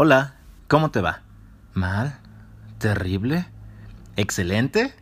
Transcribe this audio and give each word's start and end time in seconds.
Hola, 0.00 0.36
¿cómo 0.68 0.92
te 0.92 1.00
va? 1.00 1.22
¿Mal? 1.74 2.20
¿Terrible? 2.78 3.48
¿Excelente? 4.14 4.94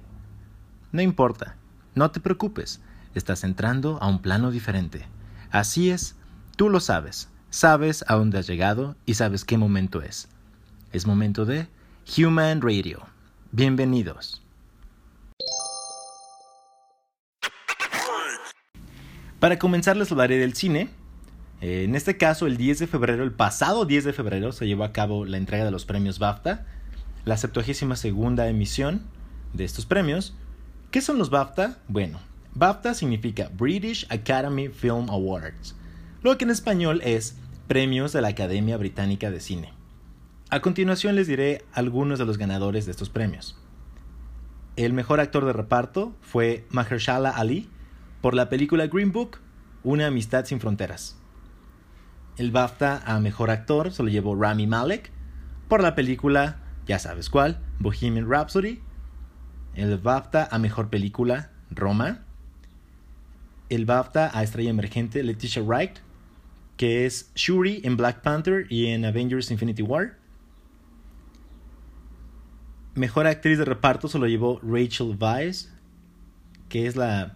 No 0.91 1.03
importa, 1.03 1.57
no 1.95 2.11
te 2.11 2.19
preocupes, 2.19 2.81
estás 3.15 3.45
entrando 3.45 3.99
a 4.01 4.07
un 4.07 4.23
plano 4.23 4.51
diferente. 4.51 5.07
Así 5.51 5.91
es, 5.91 6.17
tú 6.57 6.71
lo 6.71 6.81
sabes, 6.81 7.29
sabes 7.51 8.07
a 8.09 8.15
dónde 8.15 8.39
has 8.39 8.47
llegado 8.47 8.97
y 9.05 9.13
sabes 9.13 9.45
qué 9.45 9.59
momento 9.59 10.01
es. 10.01 10.29
Es 10.93 11.07
momento 11.07 11.45
de 11.45 11.69
Human 12.17 12.63
Radio. 12.63 13.03
Bienvenidos. 13.53 14.43
Para 19.41 19.59
comenzar 19.59 19.99
les 19.99 20.11
hablaré 20.11 20.39
del 20.39 20.55
cine. 20.55 20.89
Eh, 21.61 21.85
en 21.85 21.95
este 21.95 22.17
caso, 22.17 22.47
el 22.47 22.57
10 22.57 22.81
de 22.81 22.87
febrero, 22.87 23.25
el 23.25 23.33
pasado 23.33 23.87
10 23.87 24.05
de 24.05 24.13
febrero, 24.13 24.53
se 24.53 24.67
llevó 24.67 24.85
a 24.85 24.93
cabo 24.93 25.25
la 25.25 25.37
entrega 25.37 25.65
de 25.65 25.71
los 25.71 25.87
premios 25.87 26.19
BAFTA, 26.19 26.67
la 27.25 27.37
72 27.37 27.99
segunda 27.99 28.49
emisión 28.49 29.03
de 29.53 29.65
estos 29.65 29.87
premios. 29.87 30.35
¿Qué 30.91 31.01
son 31.01 31.19
los 31.19 31.31
BAFTA? 31.31 31.79
Bueno, 31.89 32.21
BAFTA 32.55 32.95
significa 32.95 33.51
British 33.57 34.07
Academy 34.11 34.69
Film 34.69 35.11
Awards, 35.11 35.75
lo 36.23 36.37
que 36.39 36.45
en 36.45 36.51
español 36.51 37.01
es 37.05 37.37
Premios 37.67 38.13
de 38.13 38.21
la 38.21 38.29
Academia 38.29 38.77
Británica 38.77 39.31
de 39.31 39.41
Cine. 39.41 39.73
A 40.51 40.61
continuación 40.61 41.17
les 41.17 41.27
diré 41.27 41.65
algunos 41.73 42.21
de 42.21 42.25
los 42.25 42.39
ganadores 42.39 42.87
de 42.87 42.93
estos 42.93 43.11
premios. 43.11 43.59
El 44.77 44.93
mejor 44.93 45.19
actor 45.19 45.45
de 45.45 45.53
reparto 45.53 46.15
fue 46.21 46.65
Mahershala 46.71 47.31
Ali 47.31 47.69
por 48.21 48.35
la 48.35 48.49
película 48.49 48.87
Green 48.87 49.11
Book, 49.11 49.39
Una 49.83 50.07
amistad 50.07 50.45
sin 50.45 50.61
fronteras. 50.61 51.17
El 52.37 52.51
BAFTA 52.51 53.03
a 53.07 53.19
mejor 53.19 53.51
actor 53.51 53.93
se 53.93 54.03
lo 54.03 54.11
llevó 54.11 54.35
Rami 54.35 54.67
Malek 54.67 55.11
por 55.69 55.83
la 55.83 55.95
película, 55.95 56.59
ya 56.87 56.99
sabes 56.99 57.31
cuál, 57.31 57.59
Bohemian 57.79 58.31
Rhapsody. 58.31 58.81
El 59.75 59.97
BAFTA 59.99 60.49
a 60.51 60.59
mejor 60.59 60.91
película, 60.91 61.51
Roma. 61.71 62.25
El 63.69 63.87
BAFTA 63.87 64.31
a 64.33 64.43
estrella 64.43 64.71
emergente, 64.71 65.23
Leticia 65.23 65.63
Wright, 65.63 65.99
que 66.77 67.07
es 67.07 67.31
Shuri 67.35 67.81
en 67.85 67.97
Black 67.97 68.21
Panther 68.21 68.67
y 68.69 68.87
en 68.87 69.05
Avengers 69.05 69.51
Infinity 69.51 69.83
War. 69.83 70.19
Mejor 72.95 73.27
actriz 73.27 73.59
de 73.59 73.65
reparto 73.65 74.09
se 74.09 74.19
lo 74.19 74.27
llevó 74.27 74.61
Rachel 74.63 75.17
Weisz, 75.19 75.71
que 76.69 76.87
es 76.87 76.97
la, 76.97 77.35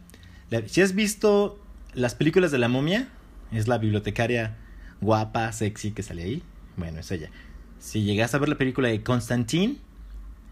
Si 0.67 0.83
has 0.83 0.95
visto 0.95 1.59
las 1.95 2.15
películas 2.15 2.51
de 2.51 2.59
la 2.59 2.69
momia, 2.69 3.09
es 3.51 3.67
la 3.67 3.79
bibliotecaria 3.79 4.57
guapa, 5.01 5.53
sexy 5.53 5.93
que 5.93 6.03
sale 6.03 6.23
ahí. 6.23 6.43
Bueno, 6.77 7.01
es 7.01 7.11
ella. 7.11 7.31
Si 7.79 8.03
llegas 8.03 8.35
a 8.35 8.39
ver 8.39 8.49
la 8.49 8.59
película 8.59 8.89
de 8.89 9.03
Constantine, 9.03 9.77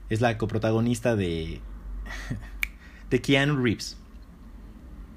es 0.08 0.20
la 0.20 0.38
coprotagonista 0.38 1.16
de. 1.16 1.60
de 3.10 3.20
Keanu 3.20 3.62
Reeves. 3.62 3.96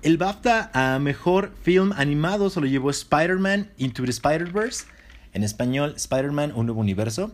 El 0.01 0.17
BAFTA 0.17 0.71
a 0.73 0.97
mejor 0.99 1.53
film 1.61 1.91
animado 1.95 2.49
se 2.49 2.59
lo 2.59 2.65
llevó 2.65 2.89
Spider-Man 2.89 3.71
Into 3.77 4.03
the 4.03 4.09
Spider-Verse. 4.09 4.85
En 5.33 5.43
español, 5.43 5.93
Spider-Man 5.95 6.53
Un 6.55 6.65
Nuevo 6.65 6.81
Universo. 6.81 7.31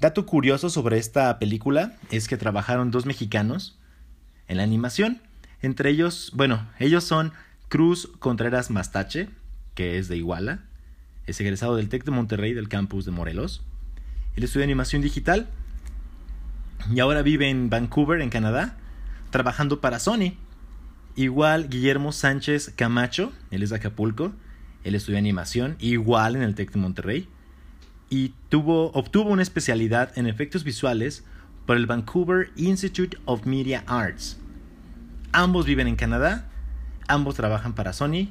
Dato 0.00 0.26
curioso 0.26 0.70
sobre 0.70 0.98
esta 0.98 1.38
película 1.38 1.96
es 2.10 2.28
que 2.28 2.36
trabajaron 2.36 2.90
dos 2.90 3.06
mexicanos 3.06 3.78
en 4.48 4.58
la 4.58 4.62
animación. 4.62 5.20
Entre 5.62 5.90
ellos, 5.90 6.32
bueno, 6.34 6.68
ellos 6.78 7.04
son 7.04 7.32
Cruz 7.68 8.10
Contreras 8.18 8.70
Mastache, 8.70 9.28
que 9.74 9.98
es 9.98 10.08
de 10.08 10.16
Iguala, 10.16 10.64
es 11.26 11.40
egresado 11.40 11.76
del 11.76 11.88
TEC 11.88 12.04
de 12.04 12.10
Monterrey 12.10 12.52
del 12.52 12.68
campus 12.68 13.04
de 13.04 13.10
Morelos. 13.10 13.62
Él 14.36 14.44
estudia 14.44 14.64
animación 14.64 15.02
digital 15.02 15.48
y 16.92 17.00
ahora 17.00 17.22
vive 17.22 17.48
en 17.48 17.70
Vancouver, 17.70 18.20
en 18.20 18.30
Canadá, 18.30 18.76
trabajando 19.30 19.80
para 19.80 19.98
Sony. 19.98 20.34
Igual 21.16 21.68
Guillermo 21.68 22.12
Sánchez 22.12 22.72
Camacho, 22.76 23.32
él 23.50 23.62
es 23.62 23.70
de 23.70 23.76
Acapulco, 23.76 24.32
él 24.84 24.94
estudia 24.94 25.18
animación, 25.18 25.76
igual 25.80 26.36
en 26.36 26.42
el 26.42 26.54
TEC 26.54 26.72
de 26.72 26.80
Monterrey 26.80 27.28
y 28.10 28.34
tuvo, 28.48 28.90
obtuvo 28.90 29.30
una 29.30 29.42
especialidad 29.42 30.18
en 30.18 30.26
efectos 30.26 30.64
visuales 30.64 31.24
por 31.64 31.76
el 31.76 31.86
Vancouver 31.86 32.50
Institute 32.56 33.16
of 33.24 33.46
Media 33.46 33.84
Arts. 33.86 34.36
Ambos 35.32 35.64
viven 35.64 35.86
en 35.86 35.94
Canadá, 35.94 36.50
ambos 37.06 37.36
trabajan 37.36 37.74
para 37.74 37.92
Sony. 37.92 38.28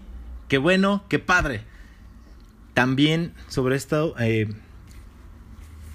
Qué 0.50 0.58
bueno, 0.58 1.06
qué 1.08 1.18
padre. 1.18 1.64
También 2.80 3.34
sobre 3.50 3.76
esto, 3.76 4.16
eh, 4.20 4.48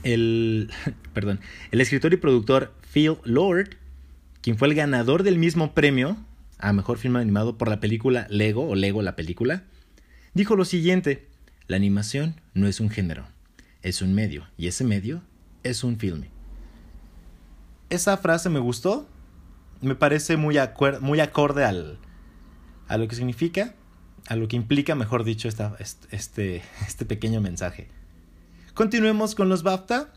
el, 0.02 0.70
perdón, 1.14 1.40
el 1.70 1.80
escritor 1.80 2.12
y 2.12 2.18
productor 2.18 2.74
Phil 2.92 3.16
Lord, 3.24 3.70
quien 4.42 4.58
fue 4.58 4.68
el 4.68 4.74
ganador 4.74 5.22
del 5.22 5.38
mismo 5.38 5.72
premio 5.72 6.18
a 6.58 6.74
mejor 6.74 6.98
film 6.98 7.16
animado 7.16 7.56
por 7.56 7.68
la 7.68 7.80
película 7.80 8.26
Lego 8.28 8.68
o 8.68 8.74
Lego 8.74 9.00
la 9.00 9.16
película, 9.16 9.64
dijo 10.34 10.56
lo 10.56 10.66
siguiente: 10.66 11.26
la 11.68 11.76
animación 11.76 12.40
no 12.52 12.68
es 12.68 12.80
un 12.80 12.90
género 12.90 13.26
es 13.84 14.02
un 14.02 14.14
medio 14.14 14.46
y 14.56 14.66
ese 14.66 14.84
medio 14.84 15.22
es 15.62 15.84
un 15.84 15.96
filme. 15.96 16.30
Esa 17.88 18.16
frase 18.18 18.50
me 18.50 18.58
gustó, 18.58 19.08
me 19.80 19.94
parece 19.94 20.36
muy, 20.36 20.58
muy 21.00 21.20
acorde 21.20 21.64
al, 21.64 21.98
a 22.88 22.98
lo 22.98 23.08
que 23.08 23.14
significa, 23.16 23.74
a 24.28 24.36
lo 24.36 24.48
que 24.48 24.56
implica, 24.56 24.94
mejor 24.94 25.24
dicho, 25.24 25.48
esta, 25.48 25.76
este, 26.10 26.62
este 26.86 27.04
pequeño 27.04 27.40
mensaje. 27.40 27.88
Continuemos 28.74 29.34
con 29.34 29.48
los 29.48 29.62
BAFTA. 29.62 30.12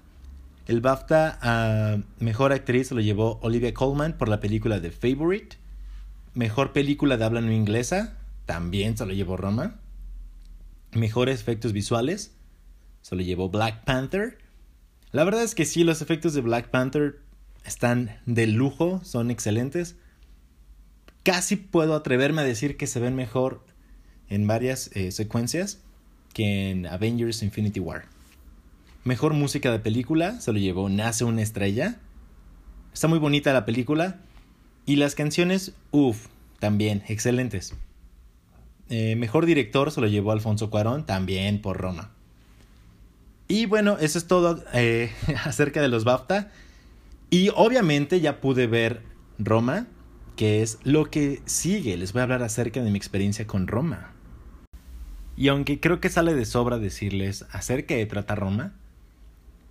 El 0.68 0.82
BAFTA 0.82 1.38
a 1.42 1.98
Mejor 2.20 2.52
Actriz 2.52 2.92
lo 2.92 3.00
llevó 3.00 3.40
Olivia 3.42 3.74
Colman 3.74 4.18
por 4.18 4.28
la 4.28 4.40
película 4.40 4.82
The 4.82 4.92
Favorite. 4.92 5.58
Mejor 6.34 6.74
película 6.74 7.18
de 7.18 7.26
habla 7.26 7.42
no 7.42 7.52
inglesa, 7.52 8.18
también 8.46 8.98
se 8.98 9.06
lo 9.06 9.14
llevó 9.14 9.38
Roma. 9.38 9.80
Mejores 10.92 11.40
efectos 11.40 11.74
visuales, 11.74 12.36
se 13.02 13.16
lo 13.16 13.22
llevó 13.22 13.50
Black 13.50 13.84
Panther. 13.86 14.40
La 15.12 15.24
verdad 15.24 15.44
es 15.44 15.56
que 15.56 15.66
sí, 15.66 15.84
los 15.84 16.02
efectos 16.02 16.34
de 16.34 16.42
Black 16.42 16.70
Panther 16.70 17.22
están 17.64 18.20
de 18.26 18.48
lujo, 18.48 19.02
son 19.04 19.32
excelentes. 19.32 19.98
Casi 21.24 21.56
puedo 21.56 21.96
atreverme 21.96 22.42
a 22.42 22.46
decir 22.46 22.78
que 22.78 22.88
se 22.88 23.00
ven 23.00 23.16
mejor 23.16 23.64
en 24.30 24.48
varias 24.48 24.90
eh, 24.94 25.12
secuencias 25.12 25.80
que 26.34 26.72
en 26.72 26.86
Avengers 26.86 27.42
Infinity 27.44 27.80
War. 27.80 28.06
Mejor 29.04 29.34
música 29.34 29.72
de 29.72 29.80
película 29.80 30.40
se 30.42 30.52
lo 30.52 30.60
llevó 30.60 30.90
Nace 30.90 31.24
una 31.24 31.42
estrella. 31.42 31.98
Está 32.94 33.08
muy 33.08 33.20
bonita 33.20 33.54
la 33.54 33.66
película. 33.66 34.20
Y 34.86 34.98
las 34.98 35.16
canciones, 35.16 35.74
uff, 35.92 36.28
también 36.60 37.04
excelentes. 37.08 37.74
Eh, 38.90 39.16
mejor 39.16 39.46
director 39.46 39.92
se 39.92 40.02
lo 40.02 40.08
llevó 40.08 40.32
Alfonso 40.32 40.70
Cuarón, 40.70 41.06
también 41.06 41.62
por 41.62 41.78
Roma. 41.78 42.12
Y 43.48 43.66
bueno, 43.66 43.98
eso 44.00 44.18
es 44.18 44.28
todo 44.28 44.64
eh, 44.74 45.12
acerca 45.46 45.82
de 45.82 45.88
los 45.88 46.04
BAFTA. 46.04 46.52
Y 47.30 47.50
obviamente 47.56 48.22
ya 48.22 48.40
pude 48.40 48.68
ver 48.68 49.02
Roma, 49.40 49.88
que 50.36 50.62
es 50.62 50.80
lo 50.84 51.10
que 51.10 51.42
sigue. 51.46 51.98
Les 51.98 52.14
voy 52.14 52.22
a 52.22 52.24
hablar 52.24 52.44
acerca 52.44 52.84
de 52.84 52.92
mi 52.92 52.98
experiencia 52.98 53.48
con 53.48 53.68
Roma. 53.68 54.14
Y 55.38 55.48
aunque 55.50 55.80
creo 55.80 56.02
que 56.02 56.10
sale 56.10 56.34
de 56.34 56.46
sobra 56.46 56.80
decirles 56.80 57.46
acerca 57.52 57.94
de 57.94 58.06
Trata 58.06 58.36
Roma, 58.36 58.74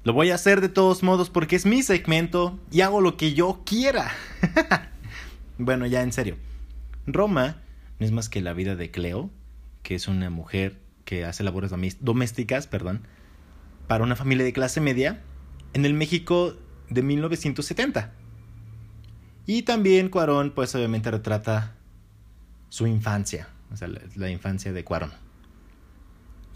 lo 0.05 0.13
voy 0.13 0.31
a 0.31 0.37
hacer 0.37 0.61
de 0.61 0.69
todos 0.69 1.03
modos 1.03 1.29
porque 1.29 1.57
es 1.57 1.67
mi 1.67 1.83
segmento 1.83 2.59
y 2.71 2.83
hago 2.83 3.01
lo 3.01 3.17
que 3.17 3.35
yo 3.35 3.63
quiera. 3.67 4.13
bueno, 5.59 5.85
ya 5.87 6.03
en 6.03 6.13
serio. 6.13 6.37
Roma 7.07 7.61
no 7.99 8.07
es 8.07 8.13
más 8.13 8.29
que 8.29 8.41
la 8.41 8.53
vida 8.53 8.77
de 8.77 8.91
Cleo, 8.93 9.31
que 9.83 9.97
es 9.97 10.07
una 10.07 10.31
mujer 10.31 10.79
que 11.05 11.25
hace 11.25 11.43
labores 11.43 11.73
domésticas, 12.01 12.67
perdón, 12.67 13.03
para 13.87 14.05
una 14.05 14.17
familia 14.17 14.45
de 14.45 14.53
clase 14.53 14.81
media 14.81 15.23
en 15.73 15.85
el 15.85 15.95
México 15.95 16.57
de 16.89 17.03
1970. 17.03 18.13
Y 19.47 19.63
también 19.63 20.09
Cuarón, 20.09 20.53
pues 20.53 20.75
obviamente 20.75 21.11
retrata 21.11 21.75
su 22.69 22.87
infancia, 22.87 23.49
o 23.73 23.77
sea, 23.77 23.89
la, 23.89 24.31
infancia 24.31 24.73
de 24.73 24.85
Cuarón. 24.85 25.13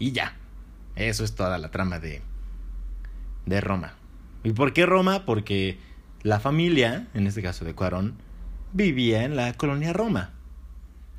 Y 0.01 0.13
ya, 0.13 0.33
eso 0.95 1.23
es 1.23 1.35
toda 1.35 1.59
la 1.59 1.69
trama 1.69 1.99
de, 1.99 2.23
de 3.45 3.61
Roma. 3.61 3.93
¿Y 4.43 4.51
por 4.51 4.73
qué 4.73 4.87
Roma? 4.87 5.25
Porque 5.27 5.77
la 6.23 6.39
familia, 6.39 7.07
en 7.13 7.27
este 7.27 7.43
caso 7.43 7.65
de 7.65 7.75
Cuarón, 7.75 8.15
vivía 8.73 9.25
en 9.25 9.35
la 9.35 9.53
colonia 9.53 9.93
Roma. 9.93 10.31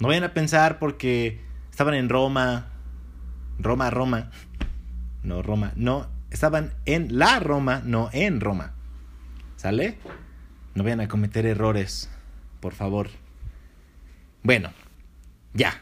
No 0.00 0.08
vayan 0.08 0.25
a 0.25 0.34
pensar 0.34 0.81
porque 0.81 1.40
estaban 1.70 1.94
en 1.94 2.08
Roma, 2.08 2.70
Roma, 3.61 3.88
Roma, 3.88 4.32
no 5.23 5.43
Roma, 5.43 5.73
no, 5.76 6.08
estaban 6.32 6.75
en 6.84 7.17
la 7.17 7.38
Roma, 7.38 7.82
no 7.84 8.11
en 8.12 8.40
Roma. 8.40 8.73
¿Sale? 9.58 9.96
No 10.75 10.82
vayan 10.82 11.02
a 11.02 11.06
cometer 11.06 11.46
errores, 11.46 12.11
por 12.58 12.75
favor. 12.75 13.11
Bueno, 14.43 14.73
ya. 15.55 15.81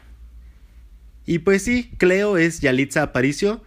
Y 1.25 1.39
pues 1.39 1.63
sí, 1.63 1.91
Cleo 1.97 2.37
es 2.37 2.61
Yalitza 2.61 3.03
Aparicio, 3.03 3.63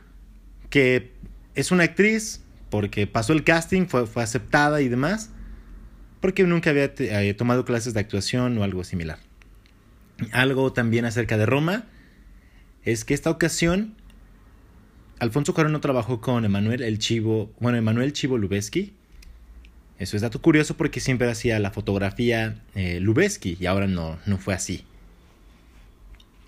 que 0.71 1.13
es 1.55 1.71
una 1.71 1.85
actriz 1.85 2.43
porque 2.71 3.07
pasó 3.07 3.33
el 3.33 3.45
casting, 3.45 3.87
fue, 3.87 4.05
aceptada 4.17 4.81
y 4.83 4.89
demás, 4.89 5.31
porque 6.21 6.43
nunca 6.45 6.71
había 6.71 6.93
eh, 6.99 7.35
tomado 7.35 7.65
clases 7.65 7.95
de 7.95 8.01
actuación 8.01 8.59
o 8.59 8.65
algo 8.65 8.83
similar. 8.83 9.19
Algo 10.33 10.73
también 10.73 11.05
acerca 11.05 11.37
de 11.37 11.47
Roma 11.47 11.85
es 12.85 13.05
que 13.05 13.15
esta 13.15 13.31
ocasión 13.31 13.95
Alfonso 15.19 15.55
Cuarón 15.55 15.73
no 15.73 15.81
trabajó 15.81 16.21
con 16.21 16.45
Emanuel 16.45 16.83
el 16.83 16.99
Chivo, 16.99 17.53
bueno, 17.61 17.79
Emanuel 17.79 18.13
Chivo 18.13 18.37
Lubeski. 18.37 18.93
Eso 19.99 20.17
es 20.17 20.23
dato 20.23 20.43
curioso 20.43 20.77
porque 20.77 21.01
siempre 21.01 21.31
hacía 21.31 21.59
la 21.61 21.71
fotografía 21.71 22.61
eh, 22.75 22.99
Lubeski 23.01 23.57
y 23.61 23.67
ahora 23.67 23.87
no, 23.87 24.19
no 24.27 24.39
fue 24.39 24.55
así. 24.55 24.85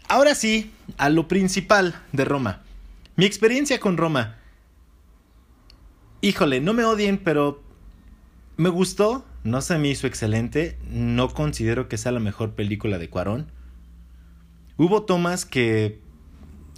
Ahora 0.08 0.34
sí, 0.34 0.70
a 0.98 1.08
lo 1.10 1.26
principal 1.26 2.00
de 2.12 2.24
Roma. 2.24 2.62
Mi 3.16 3.24
experiencia 3.24 3.80
con 3.80 3.96
Roma. 3.96 4.36
Híjole, 6.20 6.60
no 6.60 6.74
me 6.74 6.84
odien, 6.84 7.18
pero 7.18 7.62
me 8.56 8.68
gustó. 8.68 9.24
No 9.42 9.60
se 9.62 9.78
me 9.78 9.88
hizo 9.88 10.06
excelente. 10.06 10.78
No 10.90 11.28
considero 11.30 11.88
que 11.88 11.98
sea 11.98 12.12
la 12.12 12.20
mejor 12.20 12.52
película 12.52 12.98
de 12.98 13.10
Cuarón. 13.10 13.50
Hubo 14.76 15.02
tomas 15.02 15.44
que... 15.44 16.00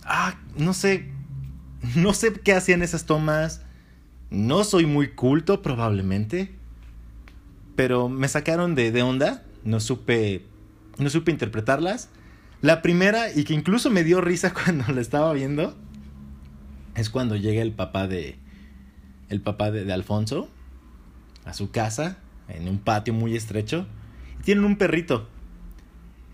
Ah, 0.05 0.39
no 0.57 0.73
sé. 0.73 1.11
No 1.97 2.15
sé 2.15 2.33
qué 2.33 2.55
hacían 2.55 2.83
esas 2.83 3.05
tomas. 3.05 3.63
No 4.31 4.65
soy 4.65 4.87
muy 4.87 5.11
culto, 5.11 5.61
probablemente. 5.61 6.55
Pero 7.77 8.09
me 8.09 8.29
sacaron 8.29 8.75
de, 8.75 8.91
de 8.91 9.03
onda. 9.03 9.45
No 9.65 9.81
supe. 9.81 10.45
No 10.99 11.11
supe 11.11 11.31
interpretarlas. 11.31 12.09
La 12.60 12.82
primera, 12.82 13.32
y 13.32 13.44
que 13.44 13.55
incluso 13.55 13.90
me 13.90 14.02
dio 14.02 14.20
risa 14.20 14.52
cuando 14.64 14.93
la 14.93 15.00
estaba 15.00 15.32
viendo, 15.32 15.76
es 16.94 17.10
cuando 17.10 17.37
llega 17.37 17.62
el 17.62 17.72
papá 17.72 18.06
de. 18.06 18.37
El 19.28 19.40
papá 19.43 19.70
de, 19.70 19.93
Alfonso 19.93 20.49
a 21.44 21.52
su 21.52 21.70
casa, 21.70 22.19
en 22.49 22.69
un 22.69 22.78
patio 22.78 23.14
muy 23.14 23.37
estrecho, 23.37 23.87
y 24.40 24.43
tienen 24.43 24.64
un 24.64 24.76
perrito. 24.76 25.28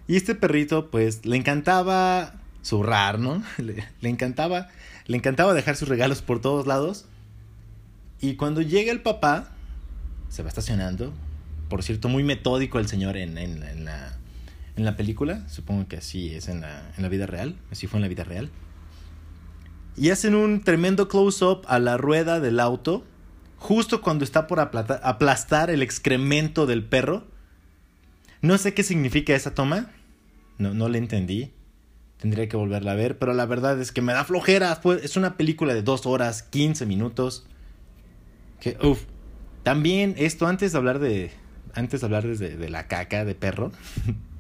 Y 0.06 0.16
este 0.16 0.34
perrito, 0.34 0.90
pues, 0.90 1.24
le 1.26 1.36
encantaba 1.36 2.34
zurrar, 2.64 3.18
¿no? 3.18 3.42
Le, 3.58 4.08
encantaba, 4.08 4.68
le 5.06 5.16
encantaba 5.16 5.54
dejar 5.54 5.76
sus 5.76 5.88
regalos 5.88 6.22
por 6.22 6.40
todos 6.40 6.66
lados. 6.66 7.06
Y 8.20 8.36
cuando 8.36 8.62
llega 8.62 8.90
el 8.90 9.02
papá, 9.02 9.50
se 10.28 10.42
va 10.42 10.48
estacionando. 10.48 11.12
Por 11.68 11.82
cierto, 11.82 12.08
muy 12.08 12.22
metódico 12.22 12.78
el 12.78 12.88
señor 12.88 13.16
en 13.16 13.84
la, 13.84 14.16
en 14.76 14.84
la 14.84 14.96
película. 14.96 15.48
Supongo 15.48 15.86
que 15.88 15.96
así 15.96 16.34
es 16.34 16.48
en 16.48 16.60
la, 16.60 16.92
en 16.96 17.02
la 17.02 17.08
vida 17.08 17.26
real. 17.26 17.56
Así 17.70 17.86
fue 17.86 17.98
en 17.98 18.02
la 18.02 18.08
vida 18.08 18.24
real. 18.24 18.50
Y 19.96 20.10
hacen 20.10 20.34
un 20.34 20.62
tremendo 20.62 21.08
close-up 21.08 21.62
a 21.68 21.78
la 21.78 21.96
rueda 21.96 22.40
del 22.40 22.58
auto. 22.60 23.04
Justo 23.58 24.02
cuando 24.02 24.24
está 24.24 24.46
por 24.46 24.60
aplastar 24.60 25.70
el 25.70 25.82
excremento 25.82 26.66
del 26.66 26.84
perro. 26.84 27.24
No 28.42 28.58
sé 28.58 28.74
qué 28.74 28.82
significa 28.82 29.34
esa 29.34 29.54
toma. 29.54 29.90
No, 30.58 30.74
no 30.74 30.88
le 30.88 30.98
entendí. 30.98 31.52
Tendría 32.18 32.48
que 32.48 32.56
volverla 32.56 32.92
a 32.92 32.96
ver. 32.96 33.18
Pero 33.18 33.32
la 33.32 33.46
verdad 33.46 33.80
es 33.80 33.92
que 33.92 34.02
me 34.02 34.12
da 34.12 34.24
flojera. 34.24 34.80
Es 35.02 35.16
una 35.16 35.36
película 35.36 35.72
de 35.72 35.82
2 35.82 36.06
horas, 36.06 36.42
15 36.42 36.86
minutos. 36.86 37.46
Que, 38.60 38.76
uff. 38.82 39.04
También 39.62 40.14
esto, 40.18 40.46
antes 40.46 40.72
de 40.72 40.78
hablar 40.78 40.98
de. 40.98 41.30
Antes 41.72 42.00
de 42.00 42.04
hablar 42.06 42.26
de, 42.26 42.56
de 42.56 42.68
la 42.68 42.86
caca 42.86 43.24
de 43.24 43.34
perro. 43.34 43.72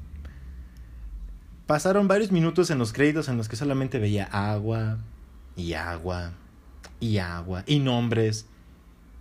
pasaron 1.66 2.08
varios 2.08 2.32
minutos 2.32 2.70
en 2.70 2.78
los 2.78 2.92
créditos 2.92 3.28
en 3.28 3.36
los 3.36 3.48
que 3.48 3.56
solamente 3.56 3.98
veía 3.98 4.24
agua 4.24 4.98
y 5.56 5.74
agua 5.74 6.32
y 7.00 7.18
agua 7.18 7.64
y 7.66 7.78
nombres. 7.78 8.46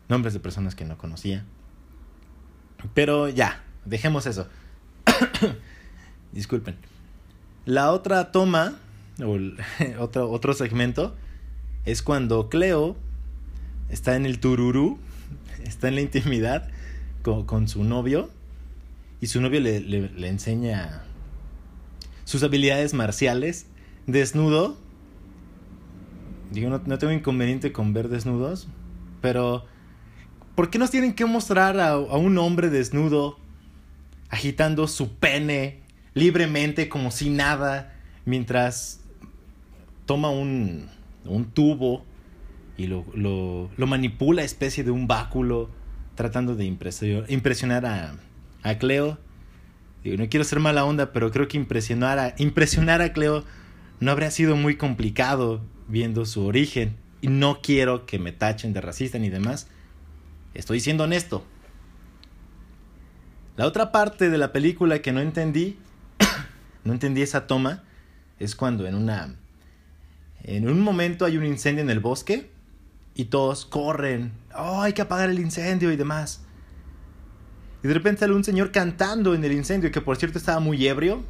Nombres 0.10 0.34
de 0.34 0.40
personas 0.40 0.76
que 0.76 0.86
no 0.86 0.98
conocía. 0.98 1.46
Pero 2.94 3.30
ya, 3.30 3.64
dejemos 3.86 4.26
eso. 4.26 4.48
Disculpen. 6.32 6.76
La 7.66 7.92
otra 7.92 8.32
toma, 8.32 8.76
o 9.24 9.38
otro, 10.00 10.30
otro 10.30 10.54
segmento, 10.54 11.16
es 11.86 12.02
cuando 12.02 12.50
Cleo 12.50 12.98
está 13.90 14.16
en 14.16 14.26
el 14.26 14.40
tururú, 14.40 15.00
está 15.64 15.88
en 15.88 15.96
la 15.96 16.02
intimidad 16.02 16.70
con, 17.22 17.46
con 17.46 17.68
su 17.68 17.84
novio, 17.84 18.30
y 19.22 19.28
su 19.28 19.40
novio 19.40 19.62
le, 19.62 19.80
le, 19.80 20.28
enseña 20.28 21.04
sus 22.26 22.44
habilidades 22.44 22.94
marciales, 22.94 23.68
desnudo. 24.08 24.78
Digo, 26.52 26.70
no, 26.70 26.82
no 26.86 26.98
tengo 26.98 27.14
inconveniente 27.14 27.72
con 27.72 27.94
ver 27.94 28.10
desnudos, 28.10 28.68
pero 29.22 29.66
¿por 30.56 30.70
qué 30.70 30.78
nos 30.78 30.92
tienen 30.92 31.14
que 31.14 31.26
mostrar 31.26 31.80
a, 31.80 31.92
a 31.92 32.18
un 32.18 32.38
hombre 32.38 32.70
desnudo 32.70 33.38
agitando 34.30 34.88
su 34.88 35.14
pene 35.16 35.82
libremente 36.14 36.90
como 36.90 37.12
si 37.12 37.30
nada 37.30 37.94
mientras 38.26 39.02
toma 40.06 40.30
un, 40.30 40.90
un 41.26 41.46
tubo 41.46 42.04
y 42.78 42.88
lo, 42.88 43.06
lo, 43.14 43.70
lo, 43.78 43.88
manipula 43.88 44.44
especie 44.44 44.84
de 44.84 44.92
un 44.92 45.08
báculo 45.08 45.70
tratando 46.16 46.56
de 46.56 46.66
impresionar, 46.66 47.86
a, 47.86 48.16
a 48.64 48.78
Cleo. 48.78 49.18
No 50.04 50.28
quiero 50.30 50.44
ser 50.44 50.60
mala 50.60 50.86
onda, 50.86 51.14
pero 51.14 51.32
creo 51.32 51.48
que 51.48 51.58
impresionar 51.58 52.20
a, 52.20 52.36
impresionar 52.38 53.02
a 53.02 53.14
Cleo 53.14 53.46
no 54.00 54.12
habría 54.12 54.32
sido 54.32 54.56
muy 54.56 54.76
complicado 54.76 55.62
viendo 55.88 56.26
su 56.26 56.46
origen. 56.46 56.98
Y 57.22 57.28
no 57.28 57.62
quiero 57.62 58.06
que 58.06 58.20
me 58.20 58.34
tachen 58.34 58.74
de 58.74 58.82
racista 58.82 59.18
ni 59.18 59.30
demás. 59.30 59.68
Estoy 60.54 60.82
siendo 60.82 61.06
honesto. 61.06 61.46
La 63.56 63.66
otra 63.66 63.92
parte 63.92 64.30
de 64.30 64.38
la 64.38 64.52
película 64.52 65.02
que 65.02 65.14
no 65.14 65.22
entendí, 65.22 65.78
no 66.84 66.92
entendí 66.92 67.22
esa 67.22 67.48
toma, 67.48 67.84
es 68.40 68.56
cuando 68.56 68.86
en 68.88 68.96
una 68.96 69.36
en 70.44 70.68
un 70.68 70.82
momento 70.82 71.26
hay 71.26 71.38
un 71.38 71.46
incendio 71.46 71.84
en 71.84 71.90
el 71.90 72.02
bosque 72.02 72.50
y 73.16 73.26
todos 73.26 73.66
corren, 73.66 74.34
oh, 74.56 74.82
hay 74.82 74.92
que 74.92 75.02
apagar 75.02 75.30
el 75.30 75.40
incendio 75.40 75.92
y 75.92 75.96
demás. 75.96 76.43
Y 77.84 77.88
de 77.88 77.94
repente 77.94 78.22
sale 78.22 78.34
un 78.34 78.44
señor 78.44 78.72
cantando 78.72 79.36
en 79.36 79.44
el 79.44 79.52
incendio, 79.52 79.92
que 79.92 80.02
por 80.02 80.16
cierto 80.18 80.38
estaba 80.38 80.60
muy 80.60 80.88
ebrio. 80.88 81.24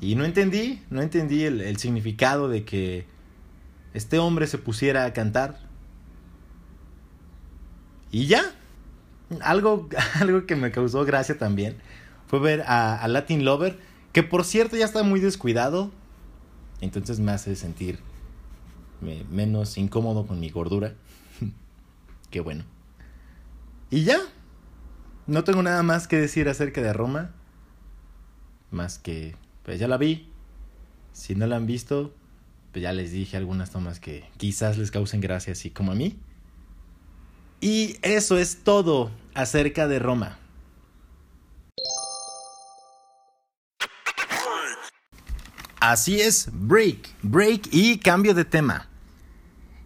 Y 0.00 0.16
no 0.16 0.24
entendí, 0.24 0.82
no 0.90 1.00
entendí 1.00 1.44
el, 1.44 1.76
significado 1.78 2.48
de 2.48 2.64
que 2.64 3.06
este 3.94 4.18
hombre 4.18 4.46
se 4.46 4.58
pusiera 4.58 5.04
a 5.04 5.12
cantar. 5.12 5.60
Y 8.10 8.26
ya, 8.26 8.42
algo, 9.40 9.88
algo 10.20 10.44
que 10.46 10.56
me 10.56 10.72
causó 10.72 11.04
gracia 11.04 11.38
también 11.38 11.76
fue 12.26 12.40
ver 12.40 12.62
a, 12.62 13.00
a, 13.00 13.08
Latin 13.08 13.44
Lover, 13.44 13.78
que 14.12 14.22
por 14.22 14.44
cierto 14.44 14.76
ya 14.76 14.84
está 14.84 15.02
muy 15.04 15.20
descuidado. 15.20 15.92
Entonces 16.80 17.20
me 17.20 17.30
hace 17.30 17.54
sentir 17.54 18.00
me, 19.00 19.24
menos 19.30 19.78
incómodo 19.78 20.26
con 20.26 20.40
mi 20.40 20.50
gordura. 20.50 20.94
Qué 22.30 22.40
bueno. 22.40 22.64
Y 23.90 24.02
ya, 24.04 24.18
no 25.26 25.44
tengo 25.44 25.62
nada 25.62 25.82
más 25.82 26.06
que 26.06 26.16
decir 26.16 26.48
acerca 26.48 26.82
de 26.82 26.92
Roma. 26.92 27.30
Más 28.70 28.98
que, 28.98 29.36
pues 29.62 29.78
ya 29.78 29.88
la 29.88 29.96
vi. 29.96 30.30
Si 31.12 31.34
no 31.34 31.46
la 31.46 31.56
han 31.56 31.66
visto, 31.66 32.12
pues 32.72 32.82
ya 32.82 32.92
les 32.92 33.12
dije 33.12 33.36
algunas 33.36 33.70
tomas 33.70 34.00
que 34.00 34.24
quizás 34.36 34.78
les 34.78 34.90
causen 34.90 35.20
gracia, 35.20 35.52
así 35.52 35.70
como 35.70 35.92
a 35.92 35.94
mí. 35.94 36.18
Y 37.60 37.98
eso 38.02 38.36
es 38.36 38.64
todo 38.64 39.10
acerca 39.34 39.88
de 39.88 39.98
Roma. 39.98 40.38
Así 45.80 46.20
es, 46.20 46.48
break, 46.52 47.10
break 47.22 47.68
y 47.70 47.98
cambio 47.98 48.34
de 48.34 48.44
tema. 48.44 48.88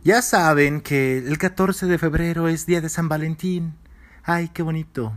Ya 0.04 0.22
saben 0.22 0.80
que 0.80 1.18
el 1.18 1.38
14 1.38 1.86
de 1.86 1.98
febrero 1.98 2.48
es 2.48 2.66
día 2.66 2.80
de 2.80 2.88
San 2.88 3.08
Valentín. 3.08 3.74
Ay, 4.22 4.48
qué 4.48 4.62
bonito. 4.62 5.12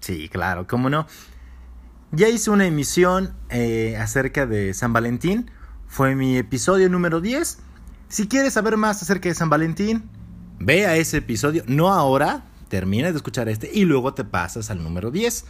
Sí, 0.00 0.28
claro, 0.28 0.66
cómo 0.66 0.90
no. 0.90 1.06
Ya 2.12 2.28
hice 2.28 2.50
una 2.50 2.66
emisión 2.66 3.34
eh, 3.50 3.96
acerca 3.98 4.46
de 4.46 4.74
San 4.74 4.92
Valentín. 4.92 5.50
Fue 5.86 6.16
mi 6.16 6.36
episodio 6.36 6.88
número 6.88 7.20
10. 7.20 7.58
Si 8.08 8.26
quieres 8.26 8.54
saber 8.54 8.76
más 8.76 9.02
acerca 9.02 9.28
de 9.28 9.34
San 9.34 9.50
Valentín, 9.50 10.08
ve 10.58 10.86
a 10.86 10.96
ese 10.96 11.18
episodio. 11.18 11.62
No 11.66 11.92
ahora, 11.92 12.44
termina 12.68 13.10
de 13.10 13.16
escuchar 13.16 13.48
este 13.48 13.70
y 13.72 13.84
luego 13.84 14.14
te 14.14 14.24
pasas 14.24 14.70
al 14.70 14.82
número 14.82 15.10
10. 15.10 15.44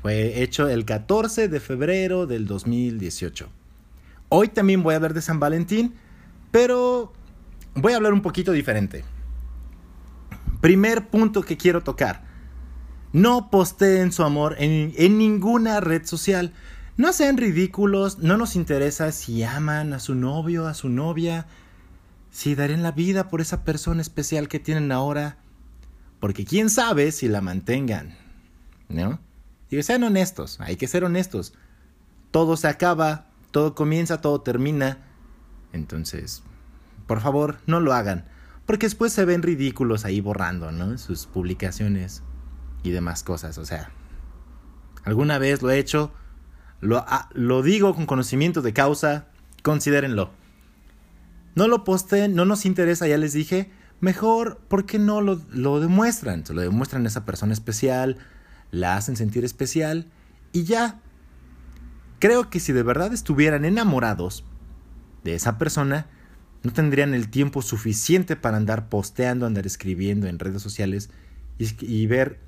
Fue 0.00 0.42
hecho 0.42 0.68
el 0.68 0.84
14 0.84 1.48
de 1.48 1.60
febrero 1.60 2.26
del 2.26 2.46
2018. 2.46 3.48
Hoy 4.28 4.48
también 4.48 4.82
voy 4.82 4.94
a 4.94 4.96
hablar 4.96 5.14
de 5.14 5.22
San 5.22 5.40
Valentín, 5.40 5.94
pero 6.50 7.12
voy 7.74 7.92
a 7.92 7.96
hablar 7.96 8.12
un 8.12 8.22
poquito 8.22 8.52
diferente. 8.52 9.04
Primer 10.60 11.08
punto 11.08 11.42
que 11.42 11.56
quiero 11.56 11.82
tocar. 11.82 12.23
No 13.14 13.48
posteen 13.48 14.10
su 14.10 14.24
amor 14.24 14.56
en, 14.58 14.92
ninguna 15.18 15.78
red 15.78 16.04
social. 16.04 16.52
No 16.96 17.12
sean 17.12 17.36
ridículos, 17.36 18.18
no 18.18 18.36
nos 18.36 18.56
interesa 18.56 19.12
si 19.12 19.44
aman 19.44 19.92
a 19.92 20.00
su 20.00 20.16
novio, 20.16 20.66
a 20.66 20.74
su 20.74 20.88
novia. 20.88 21.46
si 22.32 22.56
darán 22.56 22.82
la 22.82 22.90
vida 22.90 23.28
por 23.28 23.40
esa 23.40 23.62
persona 23.62 24.02
especial 24.02 24.48
que 24.48 24.58
tienen 24.58 24.90
ahora, 24.90 25.38
porque 26.18 26.44
quién 26.44 26.68
sabe 26.68 27.12
si 27.12 27.28
la 27.28 27.40
mantengan, 27.40 28.16
¿no? 28.88 29.20
Digo, 29.70 29.84
sean 29.84 30.02
honestos, 30.02 30.60
hay 30.60 30.74
que 30.74 30.88
ser 30.88 31.04
honestos. 31.04 31.54
Todo 32.32 32.56
se 32.56 32.66
acaba, 32.66 33.28
todo 33.52 33.76
comienza, 33.76 34.20
todo 34.20 34.40
termina. 34.40 34.98
Entonces, 35.72 36.42
por 37.06 37.20
favor, 37.20 37.58
no 37.68 37.78
lo 37.78 37.94
hagan, 37.94 38.24
porque 38.66 38.86
después 38.86 39.12
se 39.12 39.24
ven 39.24 39.42
ridículos 39.42 40.04
ahí 40.04 40.20
borrando, 40.20 40.72
¿no? 40.72 40.98
Sus 40.98 41.26
publicaciones 41.26 42.24
y 42.84 42.90
demás 42.90 43.24
cosas, 43.24 43.58
o 43.58 43.64
sea, 43.64 43.90
alguna 45.04 45.38
vez 45.38 45.62
lo 45.62 45.70
he 45.70 45.78
hecho, 45.78 46.12
lo, 46.80 46.98
ah, 46.98 47.28
lo 47.32 47.62
digo 47.62 47.94
con 47.94 48.06
conocimiento 48.06 48.62
de 48.62 48.72
causa, 48.72 49.26
considérenlo. 49.62 50.30
No 51.54 51.66
lo 51.66 51.82
posteen, 51.82 52.34
no 52.34 52.44
nos 52.44 52.66
interesa, 52.66 53.08
ya 53.08 53.16
les 53.16 53.32
dije, 53.32 53.70
mejor, 54.00 54.58
¿por 54.68 54.84
qué 54.84 54.98
no 54.98 55.20
lo, 55.22 55.40
lo 55.50 55.80
demuestran? 55.80 56.44
Se 56.44 56.52
lo 56.52 56.60
demuestran 56.60 57.04
a 57.04 57.08
esa 57.08 57.24
persona 57.24 57.54
especial, 57.54 58.18
la 58.70 58.96
hacen 58.96 59.16
sentir 59.16 59.44
especial 59.44 60.06
y 60.52 60.64
ya. 60.64 61.00
Creo 62.18 62.50
que 62.50 62.60
si 62.60 62.72
de 62.72 62.82
verdad 62.82 63.12
estuvieran 63.12 63.64
enamorados 63.64 64.44
de 65.24 65.34
esa 65.34 65.56
persona, 65.58 66.06
no 66.62 66.72
tendrían 66.72 67.14
el 67.14 67.30
tiempo 67.30 67.62
suficiente 67.62 68.36
para 68.36 68.56
andar 68.56 68.88
posteando, 68.88 69.46
andar 69.46 69.66
escribiendo 69.66 70.26
en 70.26 70.38
redes 70.38 70.62
sociales 70.62 71.10
y 71.58 72.06
ver 72.06 72.40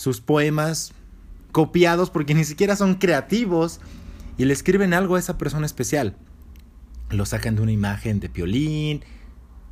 sus 0.00 0.22
poemas 0.22 0.94
copiados 1.52 2.08
porque 2.08 2.34
ni 2.34 2.44
siquiera 2.44 2.74
son 2.74 2.94
creativos 2.94 3.80
y 4.38 4.46
le 4.46 4.54
escriben 4.54 4.94
algo 4.94 5.16
a 5.16 5.18
esa 5.18 5.36
persona 5.36 5.66
especial. 5.66 6.16
Lo 7.10 7.26
sacan 7.26 7.54
de 7.54 7.60
una 7.60 7.72
imagen 7.72 8.18
de 8.18 8.30
piolín, 8.30 9.04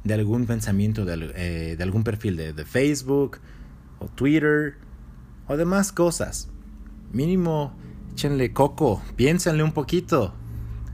de 0.05 0.13
algún 0.13 0.45
pensamiento 0.45 1.07
de, 1.07 1.33
eh, 1.35 1.77
de 1.77 1.83
algún 1.83 2.05
perfil 2.05 2.37
de, 2.37 2.53
de, 2.53 2.65
Facebook 2.67 3.39
o 4.01 4.09
Twitter 4.09 4.77
o 5.47 5.57
demás 5.57 5.93
cosas. 5.93 6.51
Mínimo, 7.11 7.73
échenle 8.13 8.53
coco, 8.53 9.03
piénsenle 9.17 9.63
un 9.63 9.73
poquito. 9.73 10.35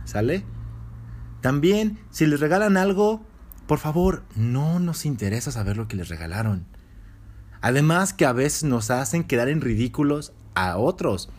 ¿Sale? 0.04 0.44
También, 1.40 1.98
si 2.10 2.26
les 2.26 2.38
regalan 2.38 2.76
algo, 2.76 3.26
por 3.66 3.80
favor, 3.80 4.22
no 4.36 4.78
nos 4.78 5.04
interesa 5.04 5.50
saber 5.50 5.76
lo 5.76 5.88
que 5.88 5.96
les 5.96 6.08
regalaron. 6.08 6.66
Además 7.64 8.12
que 8.12 8.26
a 8.26 8.34
veces 8.34 8.64
nos 8.64 8.90
hacen 8.90 9.24
quedar 9.24 9.48
en 9.48 9.62
ridículos 9.62 10.34
a 10.54 10.76
otros. 10.76 11.30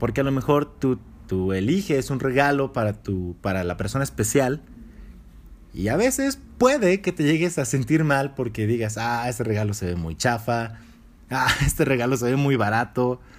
Porque 0.00 0.22
a 0.22 0.24
lo 0.24 0.32
mejor 0.32 0.76
tú, 0.80 0.98
tú 1.28 1.52
eliges 1.52 2.10
un 2.10 2.18
regalo 2.18 2.72
para, 2.72 2.94
tu, 2.94 3.36
para 3.42 3.62
la 3.62 3.76
persona 3.76 4.02
especial. 4.02 4.60
Y 5.72 5.86
a 5.86 5.96
veces 5.96 6.40
puede 6.58 7.00
que 7.00 7.12
te 7.12 7.22
llegues 7.22 7.60
a 7.60 7.64
sentir 7.64 8.02
mal 8.02 8.34
porque 8.34 8.66
digas, 8.66 8.98
ah, 8.98 9.28
este 9.28 9.44
regalo 9.44 9.72
se 9.72 9.86
ve 9.86 9.94
muy 9.94 10.16
chafa. 10.16 10.80
Ah, 11.30 11.46
este 11.64 11.84
regalo 11.84 12.16
se 12.16 12.24
ve 12.24 12.36
muy 12.36 12.56
barato. 12.56 13.20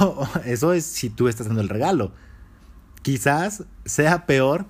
Oh, 0.00 0.28
eso 0.44 0.74
es 0.74 0.84
si 0.84 1.08
tú 1.08 1.28
estás 1.28 1.46
dando 1.46 1.62
el 1.62 1.70
regalo. 1.70 2.12
Quizás 3.00 3.64
sea 3.86 4.26
peor 4.26 4.66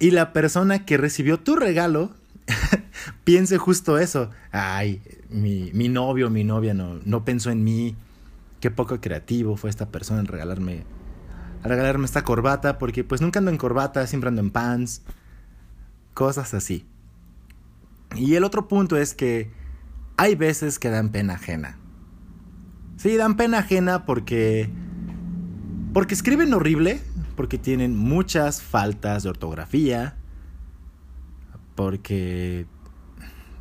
y 0.00 0.10
la 0.10 0.34
persona 0.34 0.84
que 0.84 0.98
recibió 0.98 1.38
tu 1.38 1.54
regalo 1.56 2.10
piense 3.24 3.58
justo 3.58 3.98
eso. 3.98 4.30
Ay, 4.52 5.02
mi, 5.28 5.70
mi 5.72 5.88
novio, 5.88 6.30
mi 6.30 6.44
novia 6.44 6.74
no, 6.74 7.00
no 7.04 7.24
pensó 7.24 7.50
en 7.50 7.64
mí 7.64 7.96
qué 8.60 8.70
poco 8.70 9.00
creativo 9.00 9.56
fue 9.56 9.70
esta 9.70 9.88
persona 9.88 10.20
en 10.20 10.26
regalarme, 10.26 10.84
regalarme 11.64 12.04
esta 12.04 12.22
corbata, 12.22 12.78
porque 12.78 13.04
pues 13.04 13.20
nunca 13.20 13.38
ando 13.38 13.50
en 13.50 13.58
corbata, 13.58 14.06
siempre 14.06 14.28
ando 14.28 14.42
en 14.42 14.50
pants, 14.50 15.02
cosas 16.14 16.54
así. 16.54 16.86
Y 18.16 18.34
el 18.34 18.44
otro 18.44 18.68
punto 18.68 18.96
es 18.96 19.14
que 19.14 19.50
hay 20.16 20.34
veces 20.34 20.78
que 20.78 20.90
dan 20.90 21.10
pena 21.10 21.34
ajena. 21.34 21.78
Sí, 22.96 23.16
dan 23.16 23.36
pena 23.36 23.58
ajena 23.58 24.04
porque 24.04 24.68
porque 25.92 26.14
escriben 26.14 26.52
horrible, 26.52 27.00
porque 27.36 27.58
tienen 27.58 27.96
muchas 27.96 28.62
faltas 28.62 29.22
de 29.22 29.30
ortografía, 29.30 30.16
porque 31.80 32.66